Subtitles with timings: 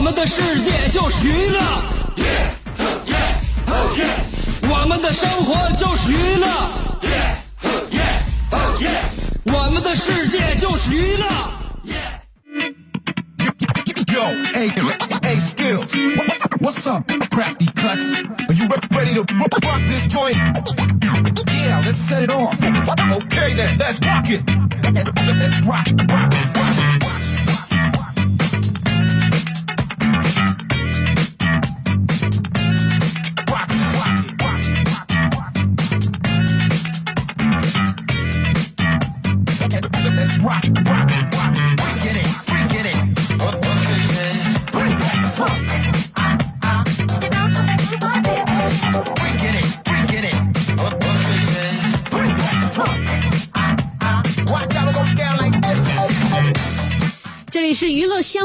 [0.00, 1.60] 们的世界就是娱乐，
[4.68, 6.46] 我们的生活就是娱乐，
[9.44, 11.26] 我们的世界就是娱乐。
[14.08, 14.70] Yo, hey,
[15.22, 15.92] hey, skills.
[16.58, 18.14] What's up, crafty cuts?
[18.48, 20.36] Are you re- ready to rock rock this joint?
[21.48, 22.58] Yeah, let's set it off.
[22.62, 24.42] Okay then, let's rock it.
[24.82, 27.09] Let's rock, rock, rock.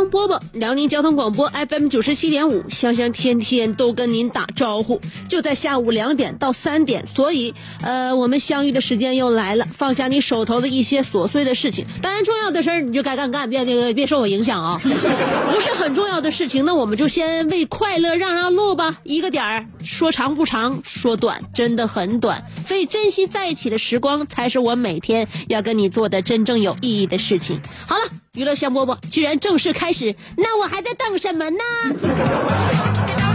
[0.06, 27.60] 娱乐香饽饽，辽宁交通广播 FM 九十七点五，香香天天都跟您打招呼，就在下午两点到三点，所以呃，我们相遇的时间又来了，放下你手头的一些琐碎的事情，当然重要的事儿你就该干干，别别别受我影响啊， 不是很重要的事情，那我们就先为快乐让让路吧，一个点儿，说长不长，说短真的很短，所以珍惜在一起的时光，才是我每天要跟你做的真正有意义的事情。
[27.86, 28.02] 好了。
[28.36, 33.25] 娱乐香饽饽居然正式开始，那我还在等什么呢？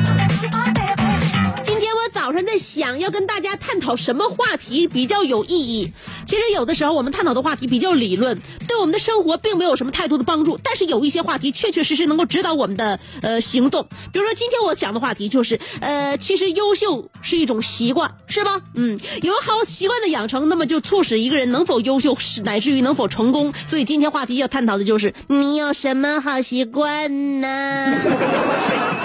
[2.31, 5.91] 我早上在想要跟大家探讨什么话题比较有意义。
[6.25, 10.57] 其实有的时候我们探讨的话题比较理论，对我们的生活并没有什么太多的帮助。
[10.63, 13.85] 但是有一些话题确确实实能够指导我们的呃行动。
[14.13, 18.61] 比如说今天我讲的话题就是呃，其实优秀是一种习惯，是吧？
[18.75, 23.53] 嗯，有好习惯的养成，那么就促使一个人能否优秀，乃至于能否成功。
[23.67, 27.93] 所以今天话题要探讨的就是你有什么好习惯呢？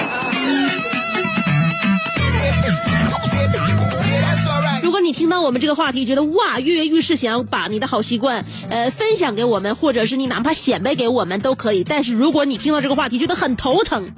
[5.07, 11.85] 你听到我们这个话题，觉得哇跃跃欲试，想要把你的好习惯呃分享给我们，或者是你哪怕显摆给我们都可以。
[11.85, 14.11] 但是如果你听到这个话题觉得很头疼，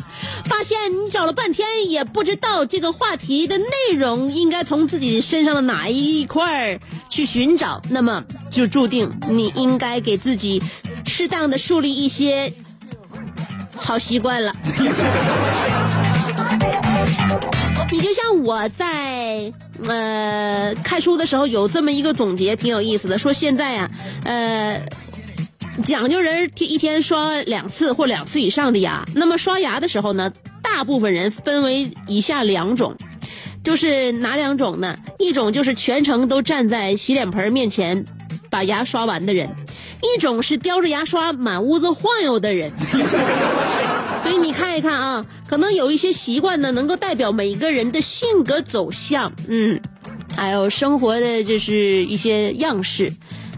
[0.47, 10.63] 发现你找了半天也不知道这个话题的内容应该从自己身上的哪一块儿去寻找，那么就注定你应该给自己
[11.05, 12.51] 适当的树立一些
[13.77, 14.55] 好习惯了。
[17.91, 19.53] 你就像我在
[19.87, 23.17] 呃看书的时候有这么一个总结，挺有意思的。
[23.19, 23.91] 说现在啊，
[24.25, 24.83] 呃，
[25.85, 29.05] 讲究人一天刷两次或两次以上的牙。
[29.15, 30.31] 那么刷牙的时候呢，
[30.63, 32.95] 大部分人分为以下两种，
[33.65, 34.99] 就是哪两种呢？
[35.19, 38.05] 一种就是全程都站在洗脸盆面前
[38.51, 39.49] 把牙刷完的人，
[40.03, 42.71] 一种是叼着牙刷满屋子晃悠的人。
[44.29, 49.81] 所以你看一看啊，可能有一些习惯呢，能够代表每一个人的性格走向，嗯，
[50.37, 53.11] 还有生活的就是一些样式。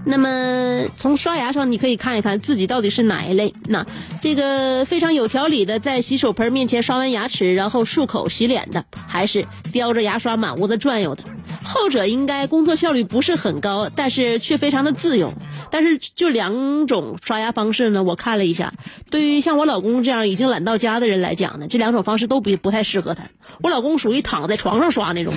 [0.05, 3.53] 那么从刷牙上，你可以看一看自己到底是哪一类。
[3.69, 3.85] 那
[4.21, 11.23] 这个非常有条理的在洗手盆面前刷完牙齿，然后漱口洗脸的，还是叼着牙刷满屋子转悠的？
[11.63, 15.33] 后者应该工作效率不是很高，但是却非常的自由。
[15.71, 18.73] 但是就两种刷牙方式呢，我看了一下，
[19.11, 23.23] 对于像我老公这样已经懒到家的人来讲呢，这两种方式都不不太适合他。
[23.63, 25.33] 我老公属于躺在床上刷那种。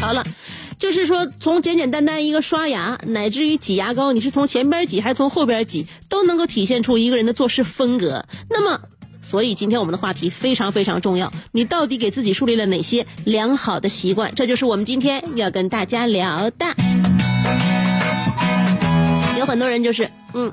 [0.00, 0.24] 好了，
[0.78, 8.24] 就是说从简简单单一个刷牙，乃至于挤牙膏，你是从前边挤还是从后边挤，都能够体现出一个人的做事风格。
[8.48, 8.80] 那么。
[9.20, 14.34] 所以今天我们的话题非常非常重要，你到底给自己树立了哪些良好的习惯？
[14.34, 16.66] 这就是我们今天要跟大家聊的。
[19.38, 20.50] 有很多人就是，嗯，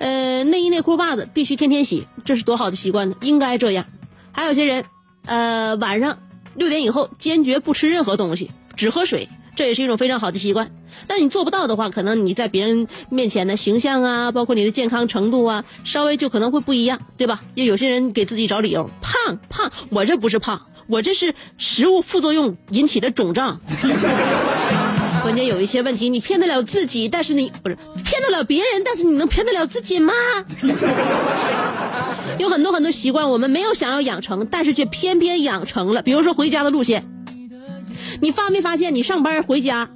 [0.00, 3.84] 呃，内衣内裤袜子必须天天洗，这是多好的习惯呢，应该这样。
[4.32, 4.86] 还有些人，
[5.26, 6.18] 呃，晚上
[6.54, 10.70] 六点以后坚决不吃任何东西，只喝水，这也是一种非常好的习惯。
[11.06, 17.42] 但你做不到的话，可能你在别人面前的形象啊，包括你的健康程度啊，稍微就可能会不一样，对吧？
[17.54, 23.60] 也有些人给自己找理由，胖胖，我这不是胖，我这是食物副作用引起的肿胀。
[25.46, 30.12] 有一些问题，你骗得了自己，但是你不是骗得了别人，但是你能骗得了自己吗？
[32.38, 36.02] 有很多很多习惯，我们没有想要养成，但是却偏偏养成了。
[36.02, 37.04] 比如说回家的路线，
[38.20, 39.90] 你发没发现，你上班回家，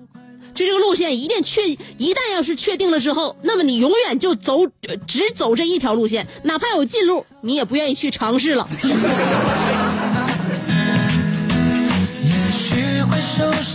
[0.54, 1.68] 就这个路线一定确，
[1.98, 4.66] 一旦要是确定了之后，那么你永远就走
[5.06, 8.68] 只走这一条路线，哪怕有近路，你也不愿意去尝试了。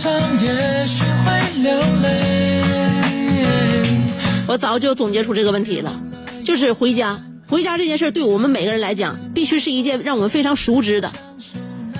[0.00, 1.70] 受伤，也许会流
[2.02, 2.62] 泪。
[4.48, 6.00] 我早就总结出这个问题了，
[6.42, 11.12] 就是回家，回家这件事对我们每个人来讲，必须是一件让我们非常熟知的、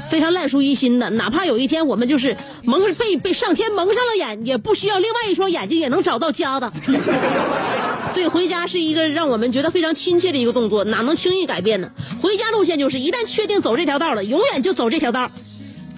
[0.09, 1.11] 非常烂熟于心的。
[1.11, 6.73] 哪怕有一天我们就是蒙被被上天蒙上了眼，也不需要另外一双眼睛也能找到家的。
[8.15, 11.91] 所以回家是一个让我们觉得非常亲切的一个动作，哪能轻易改变呢？
[12.23, 15.31] 回家路线就是一旦确定走这条道了，永远就走这条道，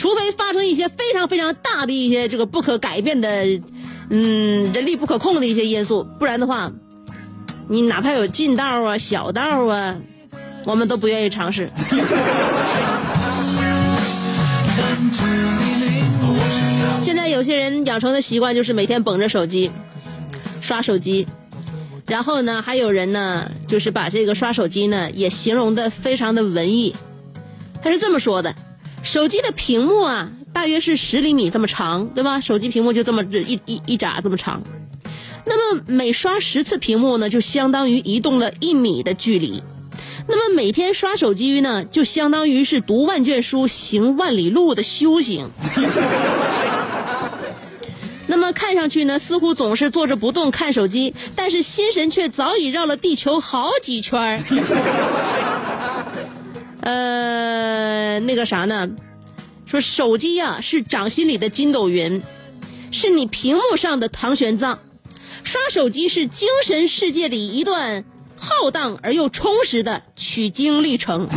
[0.02, 3.46] 除非发生一些非常非常大的一些这个不可改变的，
[4.10, 6.72] 嗯，人力不可控的一些因素，不然的话，
[7.68, 9.96] 你哪怕有近道啊、小道啊，
[10.64, 11.70] 我们都不愿意尝试。
[17.00, 19.70] 现在有些人养成的习惯就是每天捧着手机，
[20.60, 21.24] 刷手机，
[22.08, 26.92] 然后呢，还有人呢，就是把这个刷手机呢也形容的非常的文艺。
[27.80, 28.52] 他是这么说的：
[29.02, 32.40] 手机的屏幕啊，大约是十厘米这么长，对吧？
[32.40, 34.62] 手机屏幕就这么一一一拃这么长。
[35.44, 39.62] 那么每刷十次屏幕呢，就相当于移动了一米的距离。
[40.28, 45.50] 那么每天刷手机呢，就相当于是读万卷书、行万里路的修行。
[48.28, 54.38] 那么看上去呢，似乎总是坐着不动看手机，但是心神却早已绕了地球好几圈儿。
[56.82, 58.90] 呃，那个啥呢？
[59.64, 62.22] 说手机呀、是掌心里的筋斗云，
[62.90, 64.76] 是你屏幕上的唐玄奘。
[65.44, 68.04] 刷手机是精神世界里一段
[68.36, 71.28] 浩荡而又充实的取经历程。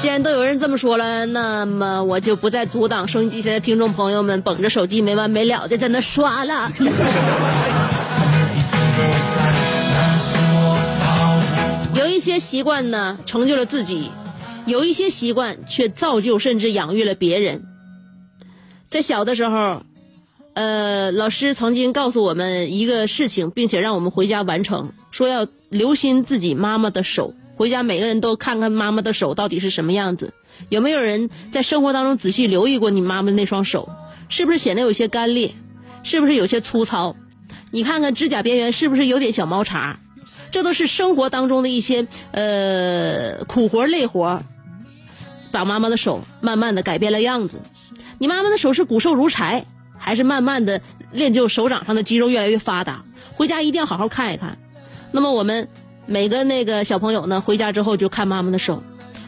[0.00, 6.70] 既然都有人这么说了，那么我就不再阻挡收音机前的听众朋友们捧着手机没完没了的在那刷了。
[11.92, 14.10] 有一些习惯呢，成就了自己；
[14.64, 17.64] 有一些习惯却造就甚至养育了别人。
[18.88, 19.82] 在小的时候，
[20.54, 27.34] 呃，老师曾经告诉我们一个事情，并且让我们回家完成，说要留心自己妈妈的手。
[27.54, 30.32] 回家每个人都看看妈妈的手到底是什么样子。
[30.68, 33.90] 有没有人在生活当中仔细留意过你妈妈那双手？
[34.28, 35.52] 是不是显得有些干裂？
[36.04, 37.16] 是不是有些粗糙？
[37.72, 39.98] 你看看指甲边缘是不是有点小毛茬？
[40.50, 44.42] 这都是生活当中的一些呃苦活累活，
[45.52, 47.60] 把妈妈的手慢慢的改变了样子。
[48.18, 49.64] 你妈妈的手是骨瘦如柴，
[49.96, 50.80] 还是慢慢的
[51.12, 53.04] 练就手掌上的肌肉越来越发达？
[53.34, 54.58] 回家一定要好好看一看。
[55.12, 55.68] 那么我们
[56.06, 58.82] 每个那个小朋友呢，回家之后就看妈妈的手。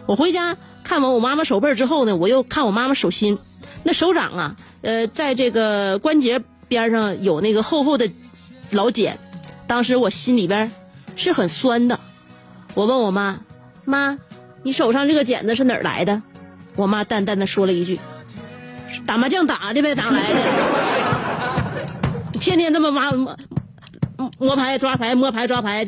[0.06, 3.38] 我回家看完我妈妈手背之后呢，我又看我妈妈手心，
[3.84, 8.10] 那手掌啊，呃，在这个关节边上有那个厚厚的
[8.70, 9.18] 老茧。
[9.66, 10.70] 当时我心里边
[11.16, 11.98] 是很酸的。
[12.74, 13.40] 我问我妈
[13.84, 14.18] ：“妈，
[14.62, 16.22] 你手上这个茧子是哪儿来的？”
[16.76, 18.00] 我妈淡淡的说了一句
[19.06, 20.38] ：“打麻将打的呗，打来的。
[22.40, 23.36] 天天这么挖摸
[24.38, 25.86] 摸牌抓牌摸牌抓牌，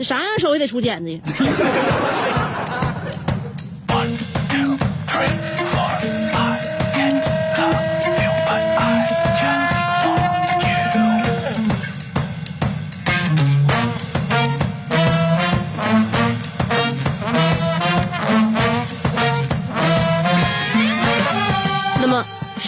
[0.00, 1.20] 啥样手也得出茧子呀。”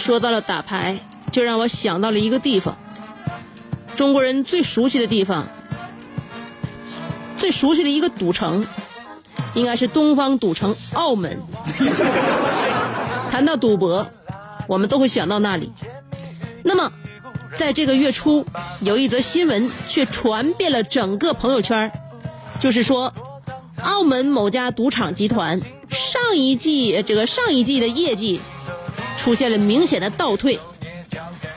[0.09, 0.99] 说到了打牌，
[1.31, 2.75] 就让我想到了一个地方，
[3.95, 5.47] 中国人最熟悉的地方，
[7.37, 8.65] 最熟悉的一个赌城，
[9.53, 11.39] 应该是东方赌城澳门。
[13.29, 14.09] 谈到赌博，
[14.67, 15.71] 我们都会想到那里。
[16.63, 16.91] 那么，
[17.55, 18.43] 在这个月初，
[18.81, 21.91] 有一则新闻却传遍了整个朋友圈，
[22.59, 23.13] 就是说，
[23.83, 25.61] 澳门某家赌场集团
[25.91, 28.41] 上一季这个上一季的业绩
[29.19, 30.57] 出现了明显的倒退，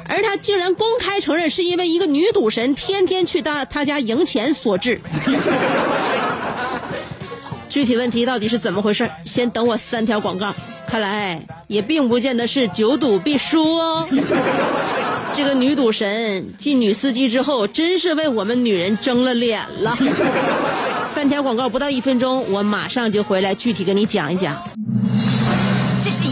[0.09, 5.01] 而他竟然公开承认是因为一个女赌神天天去他他家赢钱所致。
[7.71, 9.09] 具体问题到底是怎么回事？
[9.25, 10.53] 先等我三条广告。
[10.87, 14.07] 看来也并不见得是久赌必输哦。
[15.35, 19.97] 这个女赌神进女司机之后，真是为我们女人争了脸了。
[21.15, 24.55] 三条广告不到一分钟，我马上就回来，具体跟你讲一讲。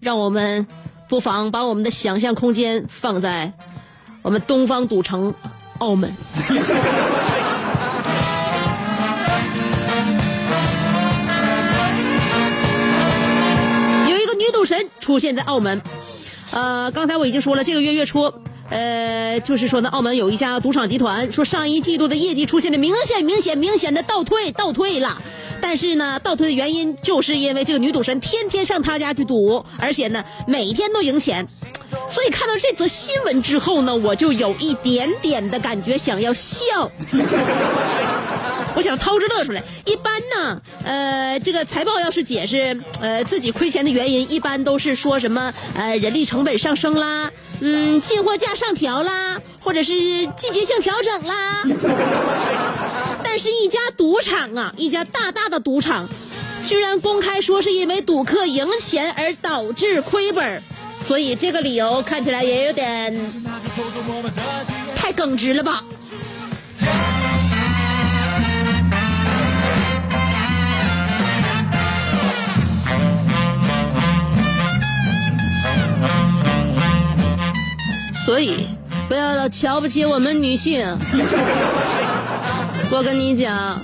[0.00, 0.66] 让我们
[1.08, 3.52] 不妨把我们的想象空间放在
[4.22, 5.34] 我们东方赌城
[5.78, 6.10] 澳门。
[14.08, 15.82] 有一个女赌神出现在澳门，
[16.50, 18.32] 呃，刚才我已经说了，这个月月初。
[18.70, 25.20] 呃，就是说呢，澳门有一家赌场集团说，上一季度的业绩出现了明显、明显、明显的倒退，倒退了。
[25.70, 31.46] 但是呢，倒退的原因就是因为这个女赌神天天上他家去赌，而且呢，每天都赢钱。
[32.08, 36.90] 所以看到这则新闻之后呢，我就有一点点的感觉想要笑，
[38.74, 39.62] 我想掏着乐出来。
[39.84, 51.62] 一般呢，呃，这个财报要是解释呃自己亏钱的原因，一般都是说什么呃人力成本上升啦，嗯，进货价上调啦，或者是季节性调整啦。
[53.32, 56.08] 但是，一家赌场啊，一家大大的赌场，
[56.66, 60.60] 居然公开说是因为赌客赢钱而导致亏本，
[61.06, 63.16] 所以这个理由看起来也有点
[64.96, 65.84] 太耿直了吧？
[78.26, 78.66] 所以，
[79.08, 80.84] 不要老瞧不起我们女性。
[82.92, 83.80] 我跟你讲，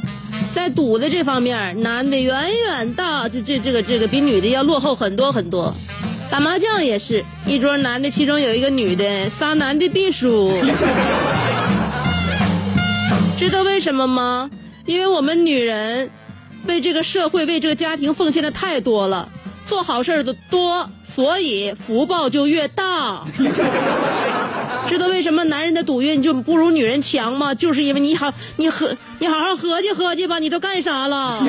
[0.53, 5.73] 在赌的这方面，男的远远大，这这这个这个比女的要落后很多很多。
[6.29, 10.51] 打麻将也是一桌男的，其中有一个女的，仨男的必输。
[13.39, 14.51] 知道为什么吗？
[14.87, 16.11] 因为我们女人
[16.67, 19.29] 为这个社会、为这个家庭奉献的太多了，
[19.69, 23.23] 做好事的多，所以福报就越大。
[24.87, 27.55] 知道为什么男人的赌运就不如女人强吗？
[27.55, 31.43] 就是因为你好，你合，你好好合计合计吧，你都干啥了？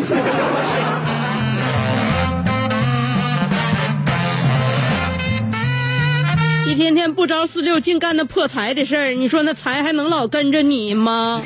[6.68, 11.42] 一天天不着四六，净干那破财的事儿，你说那财还能老跟着你吗？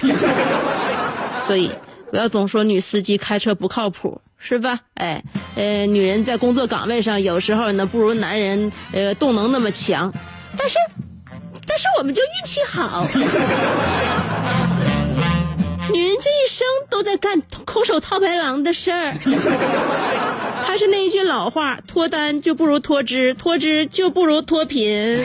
[1.45, 1.71] 所以
[2.09, 4.79] 不要总说女司机开车不靠谱，是吧？
[4.95, 5.23] 哎，
[5.55, 10.11] 呃，女人在工作岗位上有时候呢不如男人呃动能那么强，
[10.57, 10.75] 但是。
[11.73, 13.07] 但是我们就运气好，
[15.89, 19.13] 女人这一生都在干空手套白狼的事儿。
[20.63, 25.15] 还是那一句老话，脱单就不如脱脂，脱脂就不如脱贫。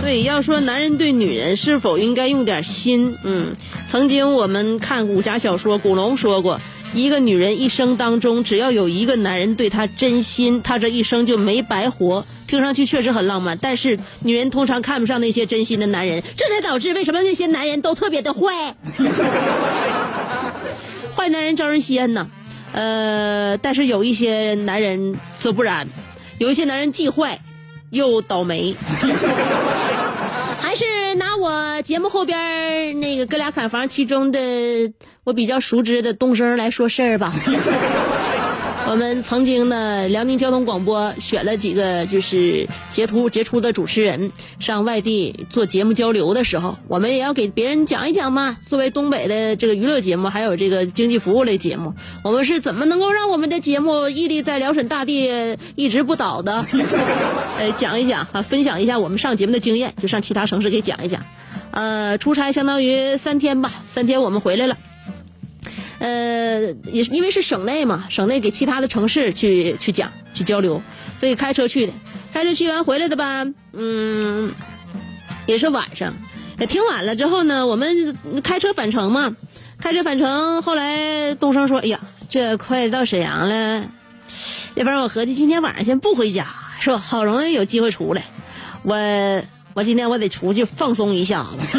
[0.00, 3.54] 所以要说男人对女人是否应该用点心，嗯，
[3.86, 6.58] 曾经我们看武侠小说，古龙说过。
[6.94, 12.24] 一个女人一生当中，只要有一个男人对她真心，她这一生就没白活。
[12.46, 18.76] 听上去确实很浪漫，但是女人通常看不上那些真心的男人，这才导致为什么那些男人都特别的坏。
[21.16, 22.28] 坏男人招人稀罕呢，
[22.72, 25.88] 呃，但是有一些男人则不然，
[26.38, 27.40] 有一些男人既坏
[27.90, 28.76] 又倒霉。
[31.54, 34.38] 还是拿我节目后边那个哥俩砍房其中的
[35.24, 37.32] 我比较熟知的东升来说事儿吧。
[38.86, 48.58] 我们曾经呢，辽宁交通广播选了几个就是杰出杰出的主持人上外地做节目交流的时候，我们也要给别人讲一讲嘛。
[48.68, 56.62] 作为东北的这个娱乐节目，还有这个经济服务类节目，我们是怎么能够让我们的节目屹立在辽沈大地一直不倒的？
[57.58, 61.24] 呃，讲一讲哈，分享一下我们上节目的经验，就上其他城市给讲一讲。
[61.74, 64.78] 呃，出差相当于三天吧，三天我们回来了。
[65.98, 70.80] 呃，也是因为是省内嘛，省内给其他的城市去去讲去交流，
[71.18, 71.92] 所以开车去的。
[72.32, 74.52] 开车去完回来的吧，嗯，
[75.46, 76.14] 也是晚上，
[76.60, 77.16] 也挺晚了。
[77.16, 79.34] 之后呢，我们开车返程嘛，
[79.78, 80.62] 开车返程。
[80.62, 83.84] 后来东升说：“哎呀，这快到沈阳了，
[84.74, 86.46] 要不然我合计今天晚上先不回家，
[86.78, 86.98] 是吧？
[86.98, 88.24] 好容易有机会出来，
[88.82, 88.94] 我
[89.74, 91.78] 我今天我得出去放松一下子。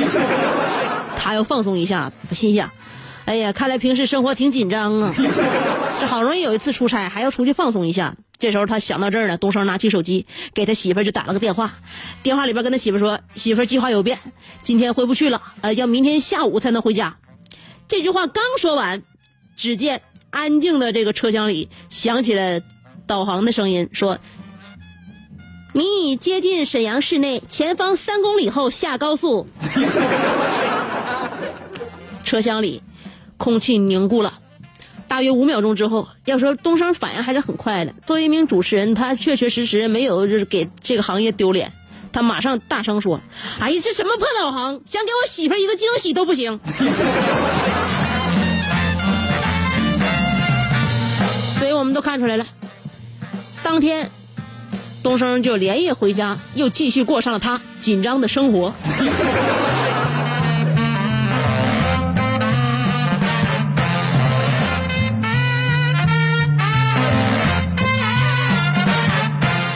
[1.17, 2.69] 他要放松一下子，我心想，
[3.25, 5.11] 哎呀，看来平时生活挺紧张啊。
[5.99, 8.15] 这好容易有一次出差，还要出去放松一下。
[8.37, 11.73] 这时候他想到这儿了，东升拿起手机给他媳妇儿就打了个电话，
[12.21, 14.19] 电话里边跟他媳妇儿说：“媳妇儿计划有变，
[14.61, 17.17] 今天回不去了，呃，要明天下午才能回家。”
[17.87, 19.01] 这句话刚说完，
[19.55, 22.59] 只见安静的这个车厢里响起了
[23.07, 24.19] 导航的声音，说
[25.75, 29.45] ：“你已接近沈阳市内，前方三公里后下高速。
[32.23, 32.81] ”车厢里
[33.35, 34.35] 空气凝固了。
[35.05, 37.93] 大约五秒钟之后，要说东升反应还是很快的。
[38.07, 41.69] 作为一名主持人，他确确实实没有就是给这个行业丢脸。
[42.13, 43.19] 他马上大声说
[43.59, 46.57] ：“哎呀，这什么破导航，想给我媳妇一个惊喜都不行。
[51.59, 52.47] ”所以我们都看出来了，
[53.61, 54.09] 当天
[55.05, 58.73] 东升就连夜回家，又继续过上了他紧张的生活。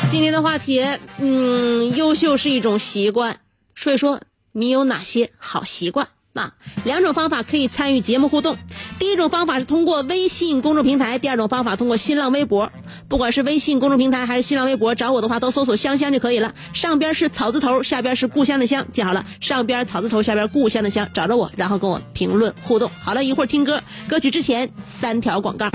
[0.09, 0.83] 今天的话题，
[1.19, 3.37] 嗯，优秀是一种习惯，
[3.75, 4.19] 说一说
[4.53, 6.53] 你有哪些好习惯啊？
[6.85, 8.55] 两种方法可以参与节目互动。
[8.97, 12.71] 第一种方法是通过微信公众平台，第二种方法通过新浪微博。
[13.07, 16.53] 不管是微信公众平台还是新浪微博，找我的话都搜索“香香”就可以了。
[16.73, 22.91] 上边是草字头，下边是故乡的乡，记好了，上边草字头，下边故乡的乡，找着我，然后跟我评论互动。
[23.01, 25.69] 好了一会儿听歌，歌曲之前三条广告。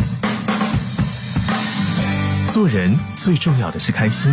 [2.53, 4.33] 做人最重要的是开心，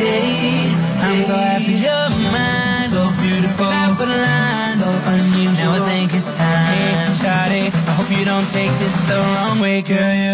[0.00, 0.72] Day.
[1.04, 2.88] I'm so happy you're mine.
[2.88, 5.76] So beautiful, but a line so unusual.
[5.76, 7.12] Now I think it's time.
[7.20, 10.29] Shawty, I hope you don't take this the wrong way, girl.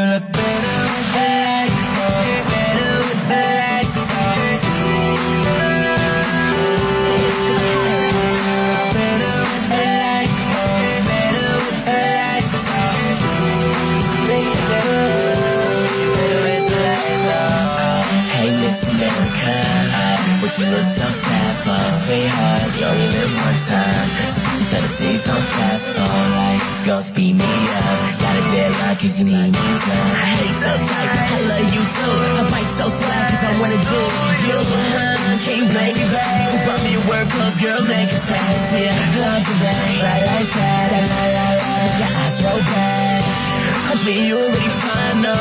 [29.07, 30.19] Cause you need me time.
[30.19, 32.15] I hate your type, I love you too.
[32.27, 34.03] I bite your slap cause I wanna do
[34.51, 34.59] you.
[34.59, 36.83] Uh, Can't blame you, babe.
[36.83, 38.71] Me your work clothes, girl, make a change.
[38.75, 40.03] Yeah, love you, babe.
[40.03, 41.77] Right like that, la la la.
[42.03, 43.23] Your eyes roll back.
[43.23, 43.36] I
[44.05, 45.37] mean, you already fine, no.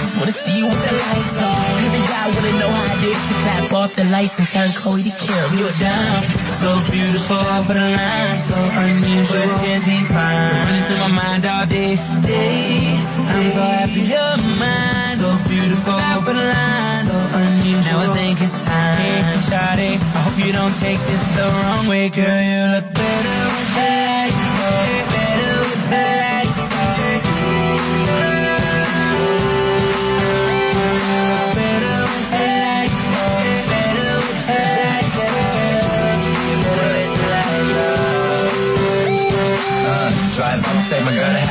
[0.00, 1.84] Just wanna see you with the lights on.
[1.84, 5.02] Every guy wanna know how it is to clap off the lights and turn Chloe
[5.02, 5.58] to kill me.
[5.60, 6.22] You're down,
[6.60, 9.40] so beautiful, but a line so unusual.
[9.40, 10.66] Words can't define.
[10.66, 13.00] Running through my mind all day, day.
[13.30, 15.16] I'm so happy you're mine.
[15.20, 18.00] So beautiful, but a line so unusual.
[18.00, 19.92] Now I think it's time, Shawty.
[20.16, 22.40] I hope you don't take this the wrong way, girl.
[22.50, 23.19] You look better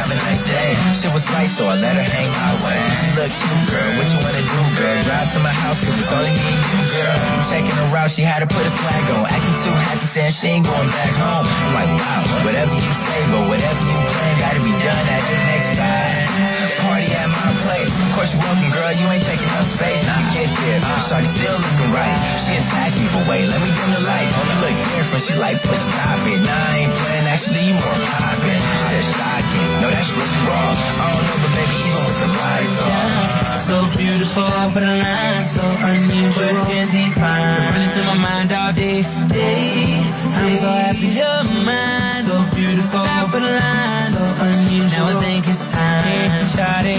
[0.09, 0.69] my girl to have a nice day.
[0.97, 2.81] Shit was right, so I let her hang my way.
[3.17, 4.97] Look cute, girl, what you wanna do, girl?
[5.05, 7.17] Drive to my house, cause it's only me and you, girl.
[7.49, 9.25] Checking her out, she had to put a swag on.
[9.29, 11.45] Acting too happy, saying she ain't going back home.
[11.45, 15.37] I'm like, wow, whatever you say, but whatever you plan, gotta be done at the
[15.49, 16.68] next time.
[17.09, 17.89] Party at my place.
[17.89, 20.01] Of course you're welcome, girl, you ain't taking up space.
[20.05, 21.07] When you get there, uh-huh.
[21.09, 22.17] shawty still looking right.
[22.45, 24.29] She attacked me, but wait, let me dim the light.
[24.37, 26.39] Only look different, she like, but stop it.
[26.45, 28.61] Nah, I ain't playing, actually you more poppin'.
[28.61, 30.75] She said shocking, no, that's really wrong.
[30.77, 33.39] I don't know, but baby, even with the lights on.
[33.69, 37.73] So beautiful, but a line so unusual, words can't define.
[37.73, 40.01] Running through my mind all day, day.
[40.37, 42.25] I'm so happy you're mine.
[42.25, 45.05] So beautiful, but a line so unusual.
[45.05, 46.49] Now I think it's time,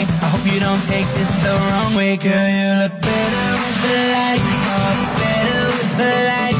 [0.08, 2.32] I hope you don't take this the wrong way, girl.
[2.32, 6.59] You look better with the lights off, better with the lights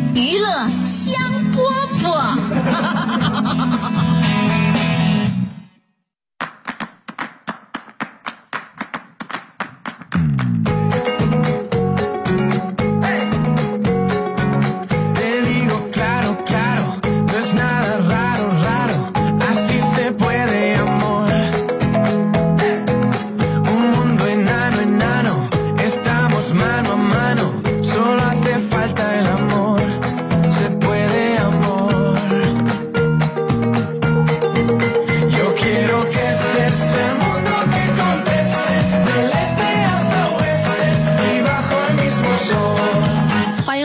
[0.13, 1.13] 娱乐香
[1.53, 1.57] 饽
[2.01, 2.11] 饽。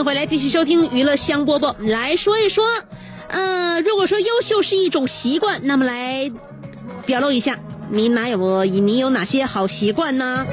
[0.07, 2.65] 回来继续收听娱乐香饽饽，来说一说，
[3.27, 6.31] 呃，如果说优秀是一种习惯，那么来
[7.05, 7.59] 表露一下，
[7.91, 10.47] 你哪有你有哪些好习惯呢？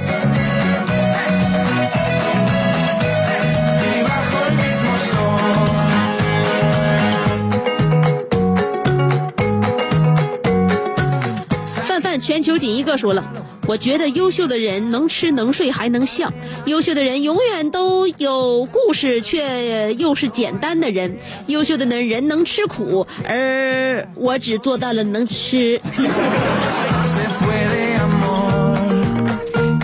[11.84, 13.24] 范范全球仅一个说了。
[13.66, 16.32] 我觉得优秀的人能吃能睡还能笑，
[16.66, 21.18] 优秀的人永远都有故事，却又是简单的人。
[21.48, 25.80] 优秀的人人能吃苦，而我只做到了能吃。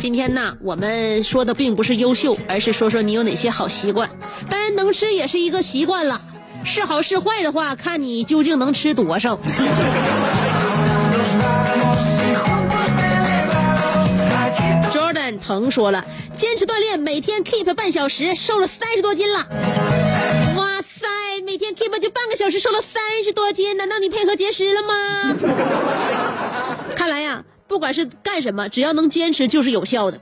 [0.01, 4.09] 今天呢，我们说的并不是优秀，而是说说你有哪些好习惯。
[4.49, 6.21] 当然，能吃也是一个习惯了，
[6.65, 9.39] 是好是坏的话，看你究竟能吃多少。
[15.39, 19.47] 腾说了，坚持锻炼，每天 keep 半小时，瘦了三十多斤了。
[20.57, 21.07] 哇塞，
[21.45, 25.35] 每天 keep 就半个小时，瘦了三十多斤，难道你配合节食了吗？
[26.95, 30.19] 看来呀，不管是干什么，只要能坚持就是有效的。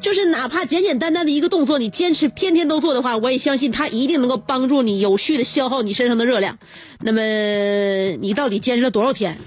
[0.00, 6.58] 就是哪怕简简单单的一个动作，你坚持天天都做的话，我也相信它一定能够帮助你有序的消耗你身上的热量。
[7.00, 7.22] 那么
[8.20, 9.38] 你到底坚持了多少天？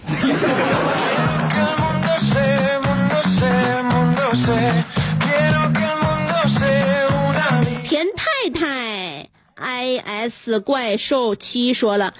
[7.83, 12.13] 田太太，I S 怪兽七说了，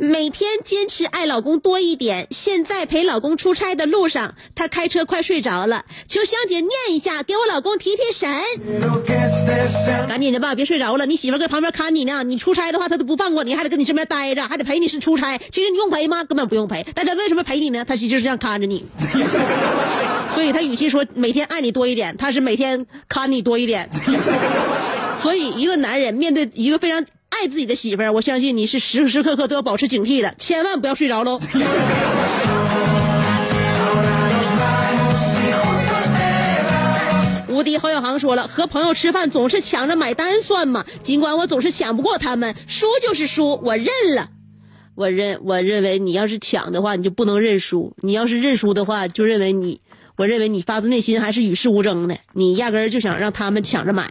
[0.00, 2.26] 每天坚持爱老公多一点。
[2.30, 8.26] 现在陪老公出差的路上，他开车快睡着了，求香姐念一下，给我老公提提神。
[10.08, 12.22] 赶紧的吧，别睡着了，你媳妇搁旁边看你呢。
[12.24, 15.38] 你出差的话，他都不放过你，还得跟你身边待着，还得陪你是出差。
[15.50, 16.24] 其实你用陪吗？
[16.24, 16.86] 根本不用陪。
[16.94, 17.84] 但他为什么陪你呢？
[17.84, 18.86] 他其实是这样看着你。
[20.34, 23.90] 所以他与其说每天爱你多一点，他是每天看你多一点。
[25.22, 31.40] 所以一个男人面对一个非常爱自己的媳妇儿，我相信你是时时刻刻都要保持警惕的，千万不要睡着喽。
[37.48, 40.84] 无敌侯小航说了，和朋友吃饭总是抢着买单算吗？
[41.02, 44.30] 尽管我总是抢不过他们，输就是输，我认了。
[44.94, 49.80] 我认我认为你要是抢的话，你就不能认输；你要是认输的话，就认为你，
[50.16, 54.10] 我认为你发自内心还是与世无争的，你压根儿就想让他们抢着买。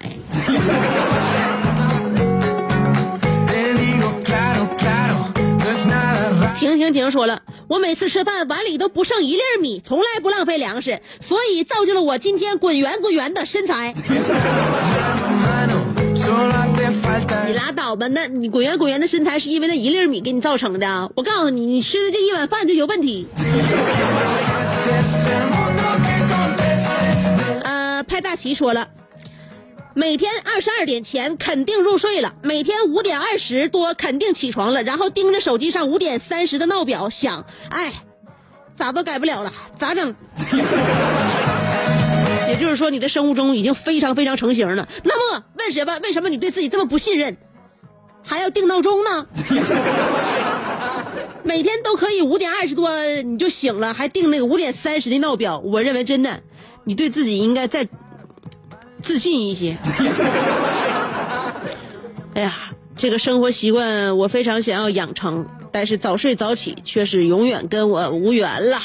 [6.59, 7.09] 停停停！
[7.09, 13.93] 说了，我每次吃饭碗里都不剩一粒米，从来不浪费粮食，所以造就了我今天滚圆滚圆的身材。
[17.47, 21.11] 你拉倒吧，那你滚圆滚圆的身材是因为那一粒米给你造成的！
[21.15, 23.25] 我告诉你，你吃的这一碗饭就有问题。
[27.63, 28.85] 呃，派大奇说了。
[29.99, 37.91] 每天二十二点前肯定入睡了，每天五点二十多肯定起床了，然后盯着手机上五点三十的闹表，想，哎，
[38.77, 40.15] 咋都改不了了，咋整？
[42.47, 44.87] 也就是说，你的生物钟已经非常非常成型了。
[45.03, 45.99] 那么，问什么？
[46.01, 47.35] 为什么你对自己这么不信任，
[48.23, 49.27] 还要定闹钟呢？
[51.43, 52.89] 每天都可以五点二十多
[53.25, 55.59] 你就醒了，还定那个五点三十的闹表。
[55.59, 56.41] 我认为真的，
[56.85, 57.85] 你对自己应该再。
[59.01, 59.77] 自信一些。
[62.35, 68.79] 哎呀，这个生活习惯我非常想要养成，但是早睡早起却是永远跟我无缘了。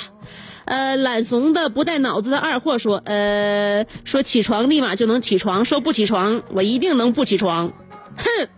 [0.65, 7.71] 呃，懒怂的不带脑子的二货说，呃，说起床立马就能起床，说不起床我一定能不起床。
[8.17, 8.49] 哼。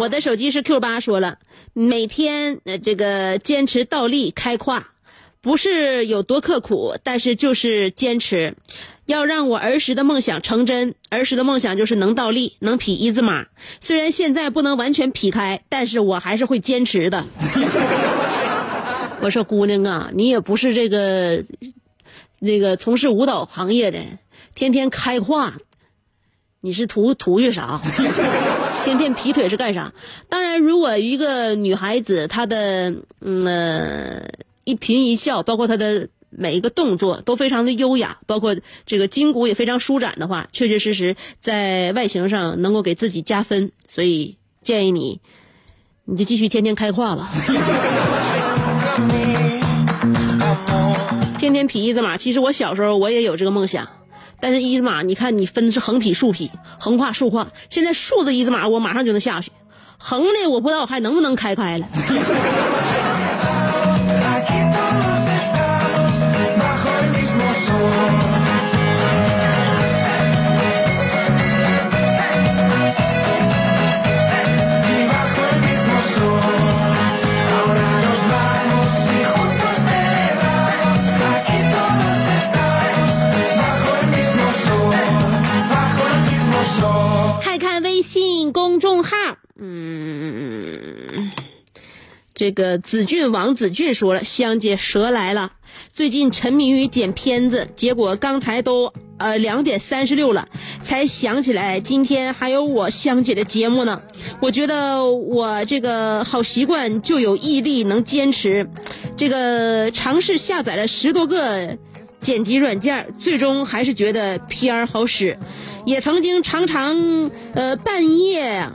[0.00, 1.38] 我的手机是 Q 八，说了，
[1.74, 4.82] 每天呃这个坚持倒立开胯。
[5.40, 8.56] 不是有多刻苦，但是就是坚持，
[9.06, 10.96] 要让我儿时的梦想成真。
[11.10, 13.46] 儿时的梦想就是能倒立，能劈一字马。
[13.80, 17.24] 虽然现在不能完全劈开，但是我还是会坚持的。
[19.22, 21.44] 我说姑娘啊，你也不是这个，
[22.40, 24.00] 那个从事舞蹈行业的，
[24.56, 25.52] 天天开胯，
[26.60, 27.80] 你是图图去啥？
[28.84, 29.92] 天天劈腿是干啥？
[30.28, 34.28] 当然，如果一个女孩子她的嗯。
[34.68, 38.54] 一颦一笑，包括他的每一个动作都非常的优雅，包括
[38.84, 43.72] 这个筋骨也非常舒展的话，确确实实在外形上能够给自己加分。
[43.86, 45.22] 所以建议你，
[46.04, 47.30] 你就继续天天开胯吧，
[51.38, 52.18] 天天劈一字马。
[52.18, 53.88] 其实我小时候我也有这个梦想，
[54.38, 59.50] 但是一字马你看你分的是横劈、竖劈、横跨、竖跨，现在竖的一字马我马上就能下去，
[59.96, 61.88] 横的我不知道我还能不能开开了。
[90.34, 91.30] 嗯，
[92.34, 95.52] 这个子俊王子俊说了，香姐蛇来了。
[95.92, 100.48] 最近沉迷于剪片子，结果刚才都呃两点三十六了，
[100.82, 104.00] 才想起来今天还有我香姐的节目呢。
[104.40, 108.68] 我觉得我这个好习惯就有毅力能坚持，
[109.16, 111.76] 这个尝试下载了十多个
[112.20, 115.38] 剪辑软件，最终还是觉得 PR 好使。
[115.84, 118.68] 也曾经常常呃半夜。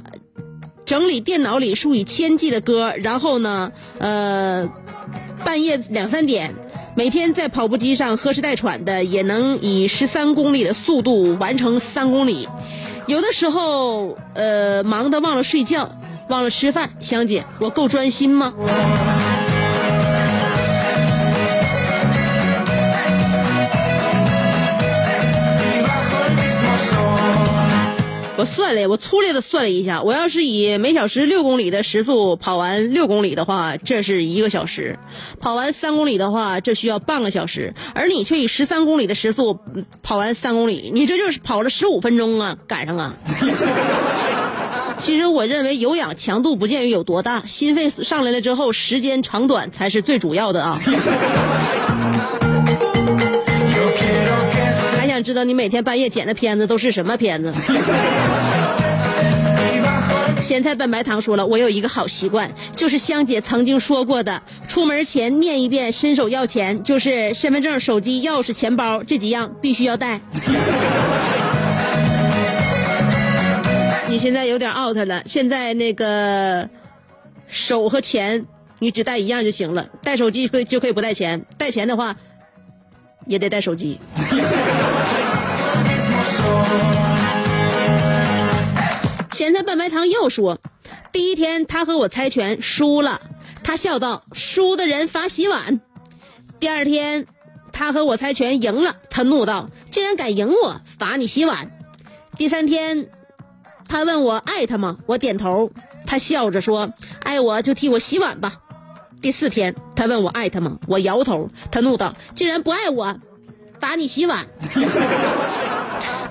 [0.85, 4.69] 整理电脑里数以千计的歌，然后呢，呃，
[5.43, 6.53] 半夜两三点，
[6.95, 12.47] 每天在跑步机上喝哧带喘的，也能以十三公里的速度完成三公里。
[13.07, 15.89] 有的时候，呃，忙得忘了睡觉，
[16.29, 16.89] 忘了吃饭。
[16.99, 18.53] 香姐，我够专心吗？
[28.43, 34.97] 我算了，我粗略的算了一下，我要是以每小时六公里的时速跑完六公里的话，这是一个小时；
[35.39, 37.73] 跑完三公里的话，这需要半个小时。
[37.95, 39.57] 而你却以十三公里的时速
[40.01, 43.13] 跑完三公里，你这就是跑了十五分钟啊，赶上啊！
[44.99, 50.77] 其实我认为有氧强度不见于有多大，心肺上来了之后，时间长短才是最主要的啊。
[55.23, 57.51] 知道你每天半夜剪的片子都是什么片子？
[60.41, 70.19] 咸菜拌白糖说了，我有一个好习惯，就是香姐曾经说过的，出门前念一遍，伸手要钱，就是身份证、手机、钥匙、钱包这几样必须要带。
[74.09, 76.69] 你现在有点 out 了，现在那个
[77.47, 78.45] 手和钱
[78.79, 82.13] 你只带一样就行了，带手机可以就可以不带钱，带钱的话
[83.27, 83.97] 也得带手机。
[89.43, 90.57] 咸菜拌白糖又说，
[91.11, 93.19] 第一天他和我猜拳输了，
[93.61, 95.81] 他笑道：“输的人罚洗碗。”
[96.61, 97.27] 第二天
[97.73, 101.77] 他和我猜拳赢了，他怒道：“竟然敢赢我，罚你洗碗。”
[102.37, 103.09] 第三天
[103.85, 104.99] 他问我爱他吗？
[105.07, 105.73] 我点头，
[106.07, 108.61] 他笑着说：“爱我就替我洗碗吧。”
[109.21, 110.79] 第四天他问我爱他吗？
[110.87, 113.19] 我摇头，他怒道：“竟然不爱我，
[113.77, 114.47] 罚你洗碗。”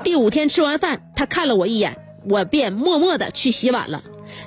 [0.03, 1.99] 第五天吃完饭，他看了我一眼。
[2.29, 4.03] 我便默默的去洗碗了。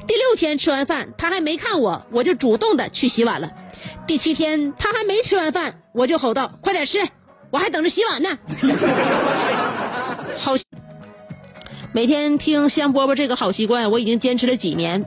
[0.07, 3.51] 第六天吃完饭，他还没看我，我就主动的去洗碗了。
[4.07, 6.99] 第七天他还没吃完饭，我就吼道：“快点吃，
[7.51, 8.29] 我还等着洗碗呢。
[10.37, 10.53] ”好，
[11.91, 15.05] 每天听香饽饽这个好习惯，我已经坚持了几年。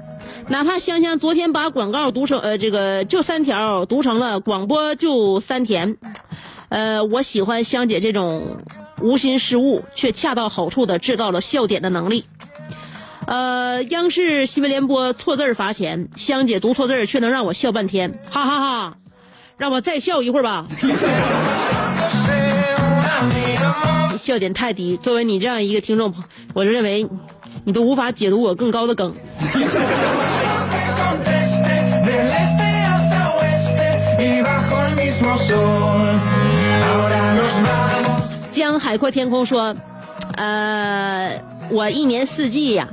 [0.48, 5.96] 哪怕香香昨天把广告读成呃这个就三条读成了广播就三甜，
[6.70, 8.57] 呃，我喜欢香姐这种
[9.02, 12.24] 无心失误却恰到好处的制造了笑点的能力。
[13.29, 18.97] 呃，央视新闻联播错字罚钱，香姐读错字却能让我笑半天，哈哈哈！
[19.59, 20.67] 让我再笑一会儿吧。
[24.19, 26.11] 笑点太低，作为你这样一个听众，
[26.55, 27.07] 我就认为
[27.64, 29.12] 你都无法解读我更高的梗。
[38.51, 39.77] 江海阔天空说，
[40.37, 41.38] 呃，
[41.69, 42.88] 我一年四季呀。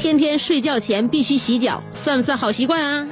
[0.00, 3.06] 天天睡觉前必须洗脚，算不算好习惯啊？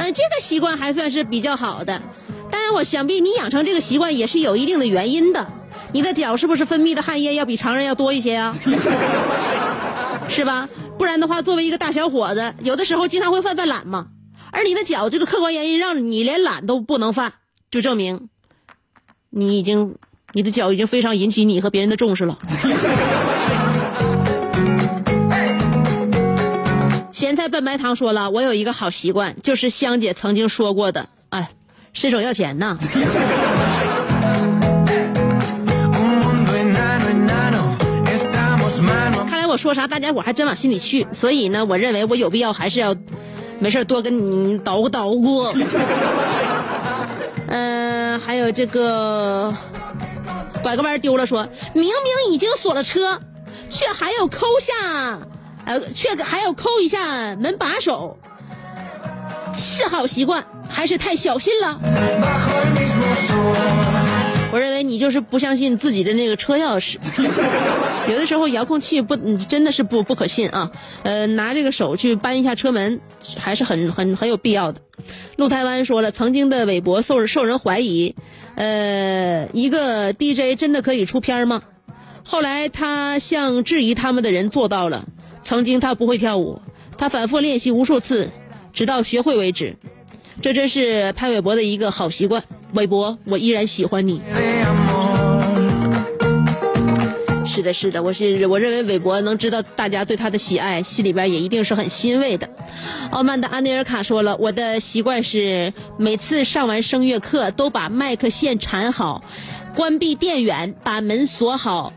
[0.00, 1.98] 嗯，这个习惯还算是比较好的。
[2.50, 5.46] 当然，我想必你养成这个习惯也是有一定的原因的。
[5.92, 8.54] 你的脚是不是分泌的汗液要比常人要多一些啊？
[10.28, 10.68] 是吧？
[10.98, 14.08] 不然的话，作为一个大小伙子，有的时候经常会犯犯懒嘛。
[14.52, 17.32] 而你的脚这个客观原因让你连懒都不能犯，
[17.70, 18.28] 就证明
[19.30, 19.94] 你已经。
[20.32, 22.38] 你的脚已经非常引起你和别人的重视了。
[27.10, 31.48] 咸菜拌白糖说了，我有一个好习惯，就是香姐曾经说过的，哎，
[31.94, 32.76] 伸手要钱呐。
[39.28, 42.94] 看来我说啥，大家伙还真往心里去，所以呢，我认为我有必要还是要，
[43.58, 45.46] 没事多跟你捣鼓捣鼓。
[47.46, 49.54] 嗯， 还有这个。
[50.62, 53.20] 拐个弯丢了，说明明已经锁了车，
[53.68, 55.18] 却还要抠下，
[55.64, 58.18] 呃，却还要抠一下门把手，
[59.56, 61.78] 是好习惯还是太小心了？
[64.56, 66.96] 我认为你就是不相信自己的那个车钥匙，
[68.10, 70.72] 有的时候遥控器不真的是不不可信啊。
[71.02, 72.98] 呃，拿这个手去扳一下车门，
[73.36, 74.80] 还是很很很有必要的。
[75.36, 78.14] 陆台湾说了，曾经的韦伯受受人怀疑，
[78.54, 81.62] 呃，一个 DJ 真的可以出片吗？
[82.24, 85.04] 后来他向质疑他们的人做到了。
[85.42, 86.62] 曾经他不会跳舞，
[86.96, 88.30] 他反复练习无数次，
[88.72, 89.76] 直到学会为止。
[90.40, 92.42] 这真是潘玮柏的一个好习惯。
[92.76, 94.20] 韦伯，我依然喜欢你。
[97.46, 102.46] 是的，是的，我是我认为韦伯能知道大家对他的喜爱，心里边也一定是很欣慰的。
[103.10, 109.22] 傲慢的安内尔卡说了，我的习惯是每次上完声乐课都把麦克线缠好，
[109.74, 111.94] 关闭电源，把门锁好，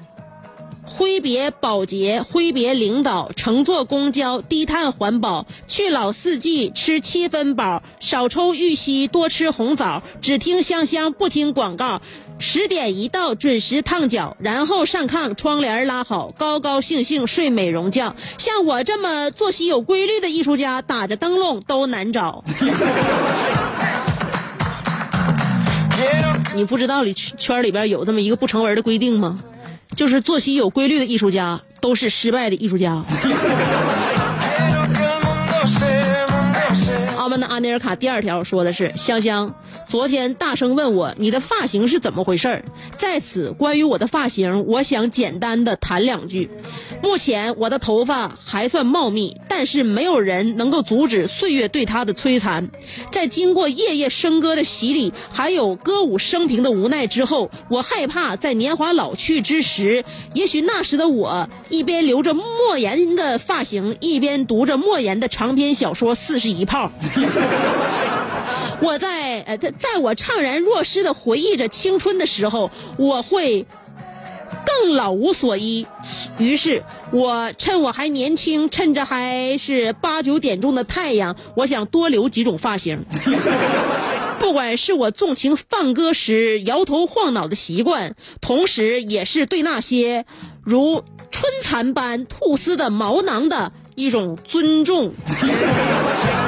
[0.99, 12.01] 挥别保洁，挥别领导，乘坐公交，低碳环保，去老四季，吃七分饱，少抽玉溪，多吃红枣，只听香香，不听广告。
[12.37, 18.13] 十点一到，准时烫脚，然后上炕，窗帘拉好，高高兴兴睡美容觉。
[18.37, 22.43] 像我这么作息有规律的艺术家，打着灯笼都难找。
[26.53, 29.39] 你不知道里圈里边有这么一个不成文的规定吗？
[29.95, 33.03] 就是作息有规律的艺术家都是失败的艺术家。
[37.17, 39.53] 阿门的阿内尔卡第二条说的是香香。
[39.89, 42.63] 昨天大声问我你的发型是怎么回事儿。
[42.95, 46.47] 在此，关于我的发型，我想简单的谈两句。
[47.01, 52.69] 目前我的头发还算茂密，但是没有人能够阻止岁月对它的摧残。
[53.11, 66.91] 在经过夜夜笙歌的洗礼，还有歌舞升平的无奈之后，我害怕在年华老去之时，也许那时的我一边留着莫言的发型，一边读着莫言的长篇小说《四十一炮》。
[68.81, 73.65] 我在呃，在在我怅然若失的回忆着青春的时候，我会
[74.65, 75.85] 更老无所依。
[76.37, 83.03] 于是，我趁我还年轻，趁着还是八九点钟的太阳，我想多留几种发型。
[84.39, 90.25] 不管是我纵情放歌时摇头晃脑的习惯，同时也是对那些
[90.63, 95.11] 如春蚕般吐丝的毛囊的一种尊重。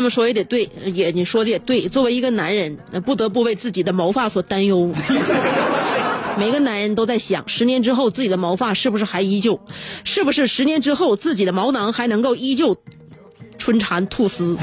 [0.00, 1.86] 这么说也得对，也你说的也对。
[1.86, 2.74] 作为一个男人，
[3.04, 4.90] 不得不为自己的毛发所担忧。
[6.38, 9.60] 每个男人都在想，十年之后自己的毛发是不是还依旧？
[10.02, 12.74] 是不是十年之后自己的毛囊还能够依旧
[13.58, 14.56] 春蚕吐丝？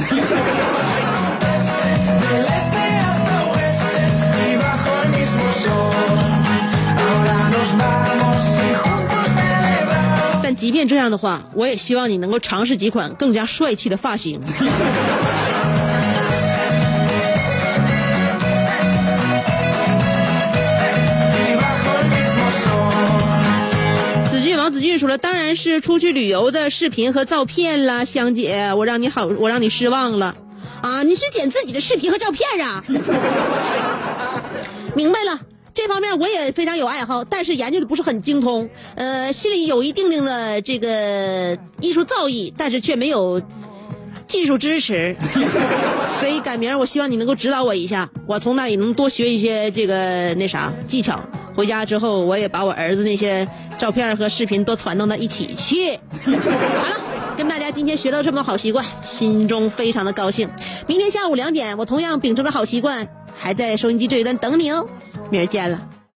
[10.58, 14.42] 即便这样的话，我也希望你能够尝试几款更加帅气的发型。
[24.30, 30.36] 子俊，王子俊说了，当然是出去旅游的视频和照片啦，香姐，我让你好，我让你失望了，
[30.82, 32.84] 啊，你是剪自己的视频和照片啊？
[34.96, 35.40] 明白了。
[35.78, 43.40] 这方面我也非常有爱好，但是研究的不是很精通，呃，心里有一定定的这个艺术造诣，但是却没有
[44.26, 45.16] 技术支持，
[46.20, 51.20] 所以改明我希望你能够指导我一下，我从那里能多学一些这个那啥技巧。
[51.54, 53.48] 回家之后，我也把我儿子那些
[53.78, 55.92] 照片和视频都传到那一起去。
[56.26, 60.50] 好了，跟大家今天学到这么多好习惯，心中非常的高兴。
[60.88, 63.08] 明天下午两点，我同样秉承着好习惯，
[63.38, 64.88] 还在收音机这一端等你哦。
[65.30, 65.97] 明儿见了。